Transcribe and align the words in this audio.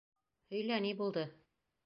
Һөйлә, 0.53 0.79
ни 0.87 0.95
булды? 1.03 1.27